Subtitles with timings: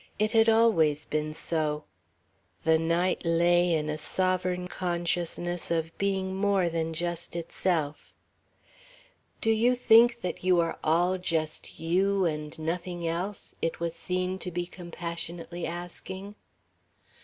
[0.17, 1.83] It had always been so.
[2.63, 8.15] The night lay in a sovereign consciousness of being more than just itself.
[9.41, 14.39] "Do you think that you are all just you and nothing else?" it was seen
[14.39, 16.33] to be compassionately asking.